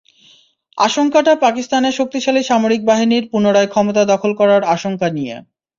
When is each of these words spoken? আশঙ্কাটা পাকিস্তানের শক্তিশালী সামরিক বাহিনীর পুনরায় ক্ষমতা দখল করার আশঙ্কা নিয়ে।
আশঙ্কাটা 0.77 1.33
পাকিস্তানের 1.45 1.97
শক্তিশালী 1.99 2.41
সামরিক 2.43 2.81
বাহিনীর 2.85 3.23
পুনরায় 3.31 3.71
ক্ষমতা 3.73 4.01
দখল 4.11 4.31
করার 4.39 4.61
আশঙ্কা 4.75 5.07
নিয়ে। 5.17 5.35